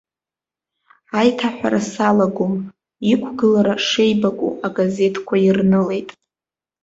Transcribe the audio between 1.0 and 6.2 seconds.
Аиҭаҳәара салагом, иқәгылара шеибакәу агазеҭқәа ирнылеит.